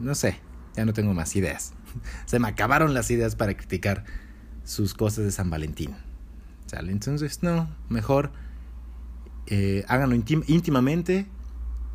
no 0.01 0.13
sé, 0.13 0.41
ya 0.75 0.83
no 0.83 0.91
tengo 0.91 1.13
más 1.13 1.37
ideas. 1.37 1.71
Se 2.25 2.37
me 2.37 2.49
acabaron 2.49 2.93
las 2.93 3.09
ideas 3.11 3.37
para 3.37 3.55
criticar 3.55 4.03
sus 4.65 4.93
cosas 4.93 5.23
de 5.23 5.31
San 5.31 5.49
Valentín. 5.49 5.95
Entonces, 6.73 7.41
no, 7.43 7.73
mejor 7.87 8.33
eh, 9.47 9.85
háganlo 9.87 10.15
íntimamente, 10.15 11.27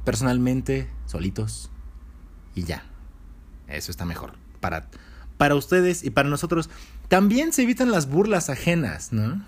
personalmente, 0.06 0.88
solitos 1.04 1.70
y 2.54 2.62
ya. 2.62 2.84
Eso 3.68 3.90
está 3.90 4.06
mejor. 4.06 4.32
Para, 4.60 4.88
para 5.36 5.56
ustedes 5.56 6.04
y 6.04 6.08
para 6.10 6.30
nosotros. 6.30 6.70
También 7.08 7.52
se 7.52 7.64
evitan 7.64 7.90
las 7.90 8.08
burlas 8.08 8.48
ajenas, 8.48 9.12
¿no? 9.12 9.44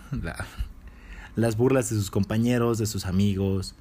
las 1.36 1.56
burlas 1.56 1.88
de 1.88 1.96
sus 1.96 2.10
compañeros, 2.10 2.76
de 2.76 2.84
sus 2.84 3.06
amigos, 3.06 3.74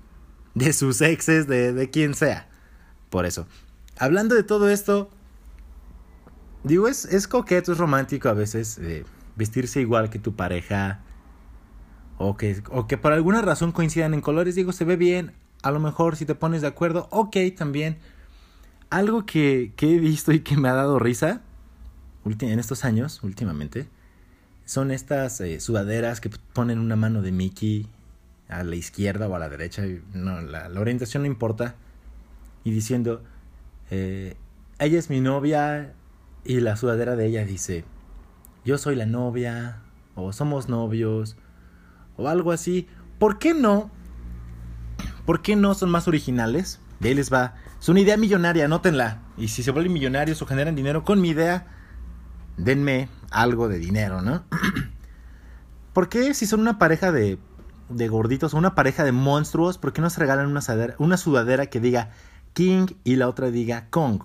de 0.54 0.72
sus 0.72 1.02
exes, 1.02 1.46
de, 1.46 1.74
de 1.74 1.90
quien 1.90 2.14
sea. 2.14 2.48
Por 3.15 3.25
eso. 3.25 3.48
Hablando 3.98 4.36
de 4.36 4.43
todo 4.43 4.67
esto, 4.67 5.10
digo, 6.65 6.89
es, 6.89 7.05
es 7.05 7.29
coqueto, 7.29 7.72
es 7.72 7.77
romántico 7.77 8.27
a 8.27 8.34
veces. 8.34 8.77
Eh, 8.77 9.05
vestirse 9.38 9.79
igual 9.79 10.10
que 10.10 10.19
tu 10.19 10.36
pareja 10.36 11.00
o 12.17 12.36
que, 12.36 12.62
o 12.72 12.88
que 12.88 12.98
por 12.98 13.13
alguna 13.13 13.41
razón 13.41 13.72
coincidan 13.72 14.13
en 14.13 14.19
colores, 14.19 14.55
digo, 14.55 14.74
se 14.74 14.84
ve 14.84 14.98
bien, 14.98 15.31
a 15.63 15.72
lo 15.72 15.79
mejor 15.79 16.17
si 16.17 16.25
te 16.25 16.36
pones 16.36 16.62
de 16.62 16.67
acuerdo, 16.67 17.07
ok 17.10 17.38
también. 17.55 18.00
Algo 18.89 19.25
que, 19.25 19.72
que 19.77 19.95
he 19.95 20.00
visto 20.00 20.34
y 20.34 20.41
que 20.41 20.57
me 20.57 20.67
ha 20.67 20.74
dado 20.74 21.00
risa 21.00 21.39
en 22.25 22.60
estos 22.60 22.84
años, 22.84 23.24
últimamente, 23.24 23.88
son 24.65 24.91
estas 24.91 25.39
eh, 25.39 25.62
sudaderas 25.62 26.19
que 26.19 26.29
ponen 26.51 26.79
una 26.79 26.98
mano 26.98 27.22
de 27.22 27.31
Mickey 27.31 27.88
a 28.50 28.65
la 28.65 28.75
izquierda 28.75 29.29
o 29.29 29.36
a 29.36 29.39
la 29.39 29.48
derecha, 29.48 29.86
no, 30.12 30.41
la, 30.41 30.67
la 30.67 30.81
orientación 30.81 31.24
no 31.24 31.27
importa, 31.27 31.75
y 32.65 32.72
diciendo, 32.72 33.24
eh, 33.91 34.36
ella 34.79 35.00
es 35.00 35.10
mi 35.10 35.22
novia 35.22 35.93
y 36.43 36.60
la 36.60 36.75
sudadera 36.75 37.15
de 37.15 37.27
ella 37.27 37.45
dice, 37.45 37.86
yo 38.65 38.77
soy 38.77 38.95
la 38.95 39.05
novia, 39.05 39.84
o 40.15 40.34
somos 40.34 40.67
novios, 40.67 41.38
o 42.17 42.27
algo 42.27 42.51
así. 42.51 42.88
¿Por 43.19 43.38
qué 43.38 43.53
no? 43.53 43.91
¿Por 45.25 45.43
qué 45.43 45.55
no 45.55 45.75
son 45.75 45.91
más 45.91 46.07
originales? 46.07 46.79
De 47.00 47.10
ahí 47.10 47.15
les 47.15 47.31
va. 47.31 47.53
Es 47.79 47.88
una 47.88 48.00
idea 48.00 48.17
millonaria, 48.17 48.65
anótenla. 48.65 49.22
Y 49.38 49.50
si 49.50 49.62
se 49.62 49.72
vuelven 49.72 49.93
millonarios 49.93 50.41
o 50.41 50.48
generan 50.48 50.75
dinero 50.75 51.03
con 51.03 51.22
mi 51.22 51.29
idea, 51.29 51.67
denme 52.57 53.10
algo 53.29 53.67
de 53.67 53.77
dinero, 53.77 54.22
¿no? 54.22 54.43
¿Por 55.93 56.10
qué 56.10 56.34
si 56.34 56.48
son 56.48 56.62
una 56.62 56.79
pareja 56.79 57.12
de, 57.12 57.38
de 57.89 58.07
gorditos 58.07 58.53
o 58.53 58.57
una 58.57 58.74
pareja 58.74 59.03
de 59.03 59.12
monstruos, 59.12 59.77
por 59.77 59.93
qué 59.93 60.01
no 60.01 60.10
se 60.10 60.19
regalan 60.19 60.48
una 60.48 60.62
sudadera, 60.62 60.95
una 60.98 61.17
sudadera 61.17 61.67
que 61.67 61.79
diga 61.79 62.10
King 62.56 62.88
y 63.04 63.18
la 63.18 63.28
otra 63.28 63.52
diga 63.52 63.90
Kong? 63.90 64.24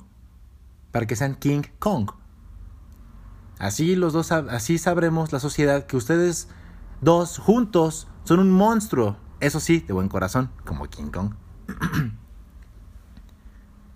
Para 0.93 1.07
que 1.07 1.17
sean 1.17 1.35
King 1.35 1.63
Kong. 1.81 2.13
Así 3.59 3.97
los 3.97 4.13
dos, 4.13 4.31
así 4.31 4.79
sabremos 4.79 5.33
la 5.33 5.41
sociedad 5.41 5.85
que 5.87 5.97
ustedes 5.97 6.49
dos 7.01 7.39
juntos 7.39 8.07
son 8.25 8.39
un 8.39 8.53
monstruo. 8.53 9.17
Eso 9.41 9.59
sí, 9.59 9.81
de 9.81 9.93
buen 9.93 10.09
corazón, 10.09 10.49
como 10.65 10.87
King 10.87 11.11
Kong. 11.11 11.35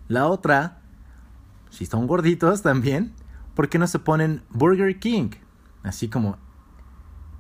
la 0.08 0.26
otra, 0.26 0.80
si 1.70 1.86
son 1.86 2.08
gorditos 2.08 2.62
también, 2.62 3.14
¿por 3.54 3.68
qué 3.68 3.78
no 3.78 3.86
se 3.86 4.00
ponen 4.00 4.42
Burger 4.50 4.98
King? 4.98 5.30
Así 5.84 6.08
como 6.08 6.38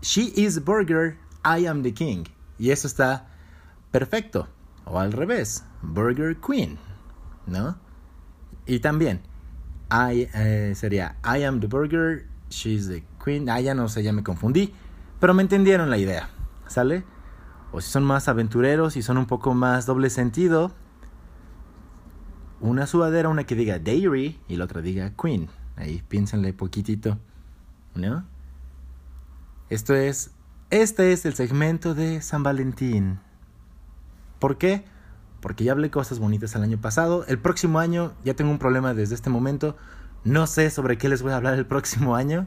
She 0.00 0.32
is 0.36 0.64
Burger, 0.64 1.18
I 1.44 1.66
am 1.66 1.82
the 1.82 1.92
King. 1.92 2.24
Y 2.56 2.70
eso 2.70 2.86
está 2.86 3.26
perfecto. 3.90 4.48
O 4.86 4.98
al 4.98 5.12
revés, 5.12 5.64
Burger 5.82 6.36
Queen, 6.36 6.78
¿no? 7.46 7.76
Y 8.66 8.80
también, 8.80 9.20
I, 9.90 10.28
eh, 10.34 10.72
sería 10.74 11.16
I 11.24 11.42
am 11.44 11.60
the 11.60 11.66
burger, 11.66 12.26
she's 12.50 12.88
the 12.88 13.04
queen. 13.22 13.48
Ah, 13.48 13.60
ya 13.60 13.74
no 13.74 13.88
sé, 13.88 14.02
ya 14.02 14.12
me 14.12 14.22
confundí. 14.22 14.72
Pero 15.20 15.34
me 15.34 15.42
entendieron 15.42 15.90
la 15.90 15.98
idea, 15.98 16.28
¿sale? 16.66 17.04
O 17.72 17.80
si 17.80 17.90
son 17.90 18.04
más 18.04 18.28
aventureros 18.28 18.96
y 18.96 19.02
son 19.02 19.18
un 19.18 19.26
poco 19.26 19.54
más 19.54 19.86
doble 19.86 20.10
sentido, 20.10 20.72
una 22.60 22.86
sudadera, 22.86 23.28
una 23.28 23.44
que 23.44 23.54
diga 23.54 23.78
Dairy 23.78 24.40
y 24.48 24.56
la 24.56 24.64
otra 24.64 24.80
diga 24.80 25.10
Queen. 25.10 25.48
Ahí 25.76 26.02
piénsenle 26.08 26.52
poquitito, 26.52 27.18
¿no? 27.94 28.24
Esto 29.70 29.94
es, 29.94 30.30
este 30.70 31.12
es 31.12 31.26
el 31.26 31.34
segmento 31.34 31.94
de 31.94 32.22
San 32.22 32.42
Valentín. 32.42 33.18
¿Por 34.44 34.58
qué? 34.58 34.84
porque 35.40 35.64
ya 35.64 35.72
hablé 35.72 35.90
cosas 35.90 36.18
bonitas 36.18 36.54
el 36.54 36.62
año 36.62 36.78
pasado. 36.78 37.24
El 37.28 37.38
próximo 37.38 37.78
año 37.78 38.12
ya 38.26 38.34
tengo 38.34 38.50
un 38.50 38.58
problema 38.58 38.92
desde 38.92 39.14
este 39.14 39.30
momento. 39.30 39.74
No 40.22 40.46
sé 40.46 40.68
sobre 40.68 40.98
qué 40.98 41.08
les 41.08 41.22
voy 41.22 41.32
a 41.32 41.36
hablar 41.36 41.54
el 41.54 41.64
próximo 41.64 42.14
año. 42.14 42.46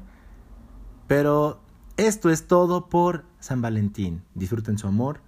Pero 1.07 1.59
esto 1.95 2.29
es 2.29 2.45
todo 2.45 2.87
por 2.87 3.25
San 3.39 3.63
Valentín. 3.63 4.21
Disfruten 4.35 4.77
su 4.77 4.87
amor. 4.87 5.21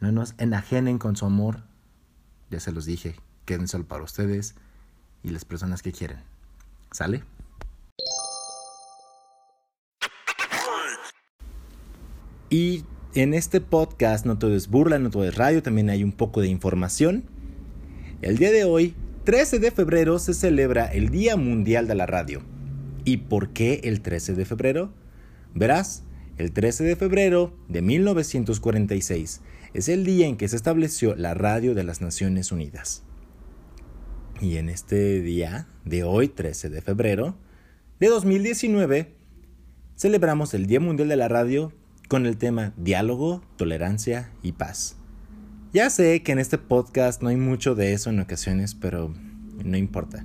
No 0.00 0.10
nos 0.10 0.34
enajenen 0.38 0.98
con 0.98 1.14
su 1.14 1.24
amor. 1.24 1.62
Ya 2.50 2.58
se 2.58 2.72
los 2.72 2.84
dije. 2.84 3.14
quédense 3.44 3.78
para 3.84 4.02
ustedes 4.02 4.56
y 5.22 5.30
las 5.30 5.44
personas 5.44 5.82
que 5.82 5.92
quieren. 5.92 6.18
¿Sale? 6.90 7.22
Y 12.50 12.84
en 13.14 13.34
este 13.34 13.60
podcast 13.60 14.24
no 14.24 14.38
todo 14.38 14.56
es 14.56 14.68
burla, 14.68 14.98
no 14.98 15.10
todo 15.10 15.24
es 15.24 15.34
radio, 15.34 15.62
también 15.62 15.90
hay 15.90 16.02
un 16.02 16.12
poco 16.12 16.40
de 16.40 16.48
información. 16.48 17.24
El 18.22 18.38
día 18.38 18.50
de 18.50 18.64
hoy, 18.64 18.94
13 19.24 19.58
de 19.58 19.70
febrero, 19.70 20.18
se 20.18 20.32
celebra 20.32 20.86
el 20.86 21.10
Día 21.10 21.36
Mundial 21.36 21.86
de 21.86 21.94
la 21.94 22.06
Radio. 22.06 22.42
¿Y 23.04 23.18
por 23.18 23.50
qué 23.50 23.80
el 23.84 24.00
13 24.00 24.34
de 24.34 24.44
febrero? 24.44 24.94
Verás, 25.54 26.04
el 26.38 26.52
13 26.52 26.84
de 26.84 26.96
febrero 26.96 27.54
de 27.68 27.82
1946 27.82 29.42
es 29.74 29.88
el 29.88 30.04
día 30.04 30.26
en 30.26 30.36
que 30.36 30.48
se 30.48 30.56
estableció 30.56 31.14
la 31.14 31.34
radio 31.34 31.74
de 31.74 31.84
las 31.84 32.00
Naciones 32.00 32.50
Unidas. 32.50 33.02
Y 34.40 34.56
en 34.56 34.70
este 34.70 35.20
día 35.20 35.68
de 35.84 36.04
hoy, 36.04 36.28
13 36.28 36.70
de 36.70 36.80
febrero 36.80 37.36
de 38.00 38.08
2019, 38.08 39.14
celebramos 39.96 40.54
el 40.54 40.66
Día 40.66 40.80
Mundial 40.80 41.08
de 41.08 41.16
la 41.16 41.28
Radio 41.28 41.72
con 42.12 42.26
el 42.26 42.36
tema 42.36 42.74
diálogo, 42.76 43.40
tolerancia 43.56 44.28
y 44.42 44.52
paz. 44.52 44.98
Ya 45.72 45.88
sé 45.88 46.22
que 46.22 46.32
en 46.32 46.40
este 46.40 46.58
podcast 46.58 47.22
no 47.22 47.30
hay 47.30 47.36
mucho 47.36 47.74
de 47.74 47.94
eso 47.94 48.10
en 48.10 48.20
ocasiones, 48.20 48.74
pero 48.74 49.14
no 49.64 49.78
importa. 49.78 50.22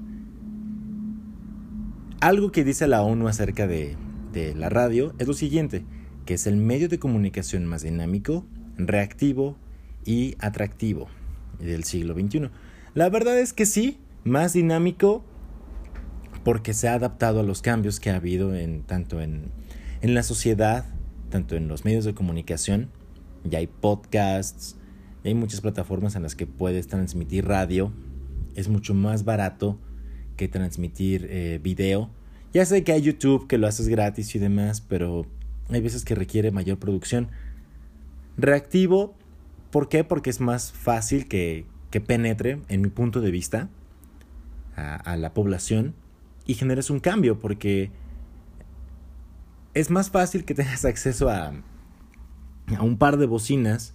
Algo 2.19 2.51
que 2.51 2.65
dice 2.65 2.87
la 2.87 3.03
ONU 3.03 3.29
acerca 3.29 3.67
de, 3.67 3.95
la 4.57 4.67
radio 4.67 5.15
es 5.17 5.29
lo 5.29 5.33
siguiente, 5.33 5.85
que 6.25 6.33
es 6.33 6.45
el 6.45 6.57
medio 6.57 6.89
de 6.89 6.99
comunicación 6.99 7.65
más 7.65 7.83
dinámico, 7.83 8.45
reactivo 8.75 9.57
y 10.03 10.35
atractivo 10.39 11.07
del 11.57 11.85
siglo 11.85 12.15
XXI. 12.15 12.49
La 12.95 13.07
verdad 13.07 13.39
es 13.39 13.53
que 13.53 13.65
sí, 13.65 13.97
más 14.25 14.51
dinámico 14.51 15.23
porque 16.43 16.73
se 16.73 16.89
ha 16.89 16.95
adaptado 16.95 17.39
a 17.39 17.43
los 17.43 17.61
cambios 17.61 18.01
que 18.01 18.09
ha 18.09 18.17
habido 18.17 18.53
en, 18.55 18.83
tanto 18.83 19.21
en, 19.21 19.53
en 20.01 20.13
la 20.15 20.23
sociedad, 20.23 20.96
tanto 21.29 21.55
en 21.55 21.67
los 21.67 21.85
medios 21.85 22.05
de 22.05 22.13
comunicación. 22.13 22.89
Ya 23.43 23.59
hay 23.59 23.67
podcasts, 23.67 24.77
hay 25.23 25.33
muchas 25.33 25.61
plataformas 25.61 26.15
en 26.15 26.23
las 26.23 26.35
que 26.35 26.47
puedes 26.47 26.87
transmitir 26.87 27.45
radio. 27.45 27.91
Es 28.55 28.69
mucho 28.69 28.93
más 28.93 29.25
barato 29.25 29.79
que 30.35 30.47
transmitir 30.47 31.27
eh, 31.29 31.59
video. 31.61 32.09
Ya 32.53 32.65
sé 32.65 32.83
que 32.83 32.93
hay 32.93 33.01
YouTube 33.01 33.47
que 33.47 33.57
lo 33.57 33.67
haces 33.67 33.87
gratis 33.87 34.33
y 34.35 34.39
demás, 34.39 34.81
pero 34.81 35.25
hay 35.69 35.81
veces 35.81 36.05
que 36.05 36.15
requiere 36.15 36.51
mayor 36.51 36.79
producción. 36.79 37.29
Reactivo, 38.37 39.15
¿por 39.71 39.89
qué? 39.89 40.03
Porque 40.03 40.29
es 40.29 40.39
más 40.39 40.71
fácil 40.71 41.27
que, 41.27 41.65
que 41.91 42.01
penetre, 42.01 42.61
en 42.69 42.81
mi 42.81 42.89
punto 42.89 43.19
de 43.21 43.31
vista, 43.31 43.69
a, 44.75 44.95
a 44.95 45.17
la 45.17 45.33
población 45.33 45.93
y 46.45 46.53
generes 46.53 46.89
un 46.89 46.99
cambio, 46.99 47.39
porque 47.39 47.91
es 49.73 49.89
más 49.89 50.09
fácil 50.09 50.45
que 50.45 50.53
tengas 50.53 50.85
acceso 50.85 51.29
a, 51.29 51.53
a 52.75 52.83
un 52.83 52.97
par 52.97 53.17
de 53.17 53.25
bocinas 53.25 53.93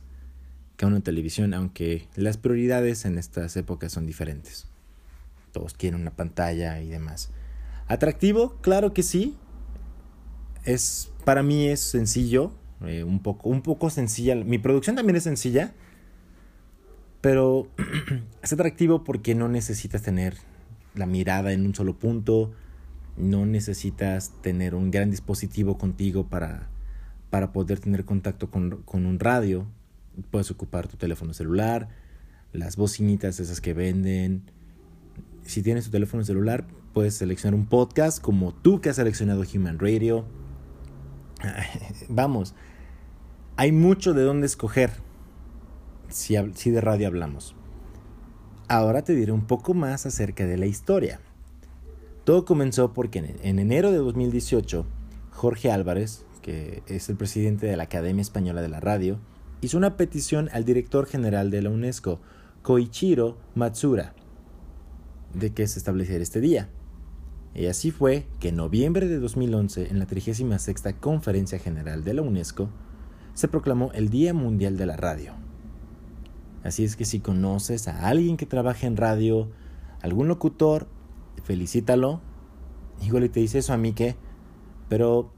que 0.77 0.85
a 0.85 0.89
una 0.89 1.01
televisión, 1.01 1.55
aunque 1.55 2.09
las 2.17 2.37
prioridades 2.37 3.05
en 3.05 3.19
estas 3.19 3.57
épocas 3.57 3.93
son 3.93 4.07
diferentes. 4.07 4.67
Todos 5.53 5.75
quieren 5.75 6.01
una 6.01 6.13
pantalla 6.13 6.81
y 6.81 6.89
demás. 6.89 7.31
¿Atractivo? 7.89 8.57
Claro 8.63 8.95
que 8.95 9.03
sí. 9.03 9.37
Es, 10.65 11.11
para 11.25 11.43
mí 11.43 11.67
es 11.67 11.81
sencillo, 11.81 12.53
eh, 12.87 13.05
un, 13.05 13.21
poco, 13.21 13.49
un 13.49 13.63
poco 13.63 13.91
sencilla. 13.91 14.35
Mi 14.35 14.59
producción 14.59 14.97
también 14.97 15.17
es 15.17 15.25
sencilla, 15.25 15.75
pero 17.21 17.69
es 18.43 18.53
atractivo 18.53 19.05
porque 19.05 19.35
no 19.35 19.49
necesitas 19.49 20.03
tener 20.03 20.37
la 20.95 21.07
mirada 21.07 21.53
en 21.53 21.67
un 21.67 21.75
solo 21.75 21.99
punto, 21.99 22.53
no 23.17 23.47
necesitas 23.47 24.33
tener 24.43 24.75
un 24.75 24.91
gran 24.91 25.11
dispositivo 25.11 25.79
contigo 25.79 26.29
para, 26.29 26.69
para 27.31 27.53
poder 27.53 27.81
tener 27.81 28.05
contacto 28.05 28.51
con, 28.51 28.83
con 28.85 29.07
un 29.07 29.19
radio. 29.19 29.67
Puedes 30.31 30.51
ocupar 30.51 30.89
tu 30.89 30.97
teléfono 30.97 31.35
celular, 31.35 31.89
las 32.53 32.77
bocinitas 32.77 33.41
esas 33.41 33.61
que 33.61 33.75
venden. 33.75 34.43
Si 35.45 35.63
tienes 35.63 35.87
tu 35.87 35.91
teléfono 35.91 36.25
celular, 36.25 36.67
puedes 36.93 37.15
seleccionar 37.15 37.59
un 37.59 37.67
podcast 37.67 38.21
como 38.21 38.53
tú 38.53 38.81
que 38.81 38.91
has 38.91 38.97
seleccionado 38.97 39.43
Human 39.55 39.79
Radio. 39.79 40.27
Vamos, 42.09 42.55
hay 43.57 43.73
mucho 43.73 44.15
de 44.15 44.23
dónde 44.23 44.47
escoger 44.47 44.93
si, 46.09 46.37
si 46.55 46.71
de 46.71 46.81
radio 46.81 47.09
hablamos. 47.09 47.55
Ahora 48.69 49.03
te 49.03 49.15
diré 49.15 49.33
un 49.33 49.47
poco 49.47 49.75
más 49.75 50.07
acerca 50.07 50.47
de 50.47 50.57
la 50.57 50.67
historia. 50.67 51.21
Todo 52.25 52.45
comenzó 52.45 52.93
porque 52.93 53.37
en 53.43 53.59
enero 53.59 53.91
de 53.91 53.99
2018, 53.99 54.87
Jorge 55.31 55.73
Álvarez, 55.73 56.25
que 56.41 56.83
es 56.87 57.09
el 57.09 57.17
presidente 57.17 57.67
de 57.67 57.77
la 57.77 57.85
Academia 57.85 58.23
Española 58.23 58.63
de 58.63 58.69
la 58.69 58.79
Radio, 58.79 59.19
hizo 59.61 59.77
una 59.77 59.97
petición 59.97 60.49
al 60.53 60.65
director 60.65 61.07
general 61.07 61.51
de 61.51 61.63
la 61.63 61.71
UNESCO, 61.71 62.21
Koichiro 62.63 63.39
Matsura, 63.57 64.15
de 65.35 65.51
que 65.53 65.67
se 65.67 65.81
estableciera 65.81 66.23
este 66.23 66.41
día. 66.41 66.69
Y 67.55 67.67
así 67.67 67.91
fue 67.91 68.27
que 68.39 68.49
en 68.49 68.57
noviembre 68.57 69.09
de 69.09 69.19
2011, 69.19 69.91
en 69.91 69.99
la 69.99 70.07
36 70.07 70.47
Conferencia 71.01 71.59
General 71.59 72.05
de 72.05 72.15
la 72.15 72.23
UNESCO, 72.23 72.69
se 73.35 73.49
proclamó 73.49 73.91
el 73.95 74.11
Día 74.11 74.33
Mundial 74.33 74.77
de 74.77 74.87
la 74.87 74.97
Radio. 74.97 75.33
Así 76.63 76.85
es 76.85 76.95
que 76.95 77.05
si 77.05 77.19
conoces 77.19 77.89
a 77.89 78.07
alguien 78.07 78.37
que 78.37 78.47
trabaje 78.47 78.87
en 78.87 78.97
radio, 78.97 79.51
algún 80.01 80.29
locutor 80.29 80.87
felicítalo. 81.45 82.21
Igual 83.03 83.31
te 83.31 83.41
dice 83.41 83.59
eso 83.59 83.73
a 83.73 83.77
mí 83.77 83.93
que, 83.93 84.17
pero 84.89 85.33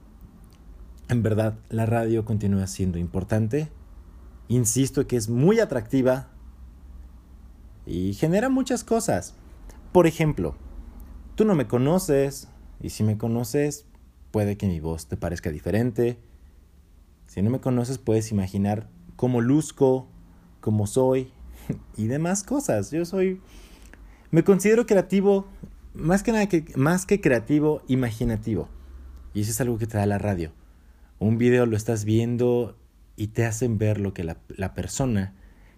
en 1.09 1.23
verdad 1.23 1.59
la 1.69 1.87
radio 1.87 2.25
continúa 2.25 2.67
siendo 2.67 2.99
importante. 2.99 3.71
Insisto 4.49 5.07
que 5.07 5.17
es 5.17 5.29
muy 5.29 5.61
atractiva 5.61 6.29
y 7.87 8.15
genera 8.15 8.49
muchas 8.49 8.85
cosas. 8.85 9.35
Por 9.93 10.07
ejemplo, 10.07 10.57
tú 11.35 11.45
no 11.45 11.55
me 11.55 11.67
conoces 11.67 12.49
y 12.81 12.91
si 12.91 13.05
me 13.05 13.17
conoces 13.17 13.87
puede 14.31 14.57
que 14.57 14.67
mi 14.67 14.81
voz 14.81 15.07
te 15.07 15.17
parezca 15.17 15.51
diferente. 15.51 16.19
Si 17.27 17.41
no 17.41 17.51
me 17.51 17.61
conoces 17.61 17.99
puedes 17.99 18.31
imaginar 18.33 18.89
cómo 19.17 19.41
luzco, 19.41 20.09
cómo 20.61 20.87
soy 20.87 21.33
y 21.97 22.07
demás 22.07 22.43
cosas. 22.43 22.91
Yo 22.91 23.05
soy... 23.05 23.41
Me 24.31 24.43
considero 24.43 24.87
creativo 24.87 25.47
más 25.95 26.25
que 26.25 26.33
nada 26.33 26.49
que, 26.49 26.65
más 26.77 27.07
que 27.07 27.21
creativo, 27.21 27.83
imaginativo. 27.87 28.69
Y 29.33 29.43
eso 29.43 29.53
es 29.53 29.61
algo 29.61 29.79
que 29.79 29.87
te 29.87 29.97
da 29.97 30.07
la 30.07 30.19
radio. 30.19 30.53
Un 31.19 31.39
video 31.39 31.67
lo 31.67 31.77
estás 31.77 32.05
viendo 32.05 32.77
y 33.17 33.29
te 33.29 33.47
hacen 33.47 33.79
ver 33.79 34.01
lo 34.01 34.13
que 34.13 34.25
la, 34.25 34.39
la 34.49 34.75
persona 34.75 35.35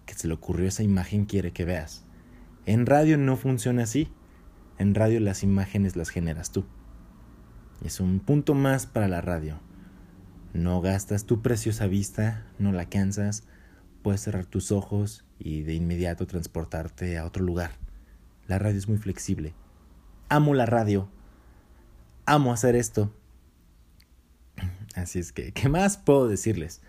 que 0.07 0.15
se 0.15 0.27
le 0.27 0.35
ocurrió 0.35 0.69
esa 0.69 0.83
imagen 0.83 1.27
quiere 1.27 1.53
que 1.53 1.65
veas. 1.65 2.05
En 2.65 2.87
radio 2.87 3.19
no 3.19 3.37
funciona 3.37 3.83
así. 3.85 4.09
En 4.79 4.95
radio 4.95 5.21
las 5.21 5.43
imágenes 5.43 5.97
las 5.97 6.09
generas 6.09 6.51
tú. 6.51 6.65
Es 7.85 8.01
un 8.01 8.21
punto 8.21 8.55
más 8.55 8.87
para 8.87 9.09
la 9.09 9.21
radio. 9.21 9.61
No 10.55 10.81
gastas 10.81 11.27
tu 11.27 11.43
preciosa 11.43 11.87
vista, 11.87 12.47
no 12.59 12.73
la 12.73 12.89
cansas, 12.89 13.45
puedes 14.03 14.23
cerrar 14.23 14.47
tus 14.47 14.73
ojos 14.73 15.25
y 15.39 15.63
de 15.63 15.75
inmediato 15.75 16.27
transportarte 16.27 17.19
a 17.19 17.27
otro 17.27 17.45
lugar. 17.45 17.73
La 18.47 18.59
radio 18.59 18.79
es 18.79 18.89
muy 18.89 18.97
flexible 18.97 19.55
amo 20.29 20.55
la 20.55 20.67
radio, 20.67 21.09
amo 22.25 22.53
hacer 22.53 22.77
esto. 22.77 23.13
Así 24.95 25.19
es 25.19 25.33
que, 25.33 25.53
¿qué 25.53 25.69
más 25.69 25.99
puedo 25.99 26.29
decirles? 26.29 26.81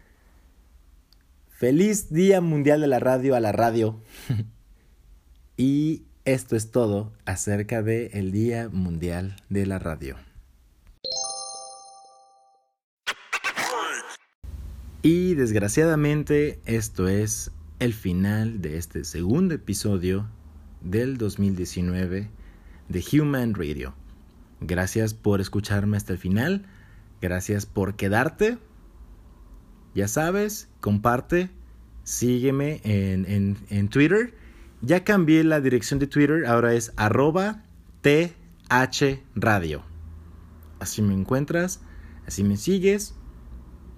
Feliz 1.50 2.10
Día 2.12 2.40
Mundial 2.40 2.82
de 2.82 2.88
la 2.88 3.00
Radio 3.00 3.36
a 3.36 3.40
la 3.40 3.52
radio. 3.52 4.00
y 5.58 6.04
esto 6.24 6.56
es 6.56 6.72
todo 6.72 7.14
acerca 7.26 7.82
del 7.82 8.10
el 8.14 8.32
Día 8.32 8.70
Mundial 8.70 9.36
de 9.50 9.66
la 9.66 9.80
Radio. 9.80 10.18
Y 15.02 15.36
desgraciadamente 15.36 16.60
esto 16.66 17.08
es 17.08 17.52
el 17.80 17.94
final 17.94 18.62
de 18.62 18.78
este 18.78 19.04
segundo 19.04 19.54
episodio 19.56 20.28
del 20.82 21.18
2019 21.18 22.30
de 22.90 23.04
Human 23.14 23.54
Radio. 23.54 23.94
Gracias 24.60 25.14
por 25.14 25.42
escucharme 25.42 25.98
hasta 25.98 26.14
el 26.14 26.20
final. 26.20 26.66
Gracias 27.22 27.66
por 27.66 27.96
quedarte. 27.96 28.58
Ya 29.94 30.08
sabes, 30.08 30.70
comparte, 30.80 31.50
sígueme 32.04 32.82
en, 32.84 33.58
en, 33.70 33.88
Twitter. 33.90 34.36
Ya 34.82 35.04
cambié 35.04 35.44
la 35.44 35.60
dirección 35.60 36.00
de 36.00 36.08
Twitter, 36.08 36.46
ahora 36.46 36.74
es 36.74 36.94
arroba 36.98 37.64
Radio. 39.36 39.84
Así 40.80 41.02
me 41.02 41.14
encuentras, 41.14 41.82
así 42.28 42.44
me 42.44 42.58
sigues. 42.58 43.16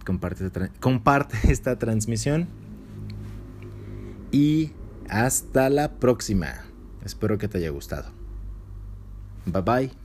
Comparte, 0.06 0.49
comparte 0.80 1.38
esta 1.52 1.78
transmisión. 1.78 2.47
Y 4.32 4.71
hasta 5.10 5.69
la 5.69 5.99
próxima. 5.99 6.65
Espero 7.04 7.38
que 7.38 7.47
te 7.47 7.58
haya 7.58 7.69
gustado. 7.69 8.18
Bye 9.45 9.62
bye. 9.62 9.99